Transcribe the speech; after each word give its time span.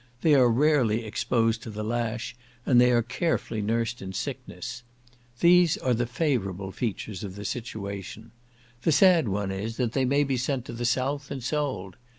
They 0.21 0.33
are 0.33 0.49
rarely 0.49 1.05
exposed 1.05 1.61
to 1.61 1.69
the 1.69 1.83
lash, 1.83 2.35
and 2.65 2.81
they 2.81 2.89
are 2.89 3.03
carefully 3.03 3.61
nursed 3.61 4.01
in 4.01 4.13
sickness. 4.13 4.81
These 5.41 5.77
are 5.77 5.93
the 5.93 6.07
favourable 6.07 6.71
features 6.71 7.23
of 7.23 7.35
their 7.35 7.45
situation. 7.45 8.31
The 8.81 8.93
sad 8.93 9.27
one 9.27 9.51
is, 9.51 9.77
that 9.77 9.91
they 9.91 10.05
may 10.05 10.23
be 10.23 10.37
sent 10.37 10.65
to 10.65 10.73
the 10.73 10.85
south 10.85 11.29
and 11.29 11.43
sold. 11.43 11.97